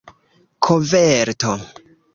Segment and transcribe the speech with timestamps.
[0.63, 1.53] koverto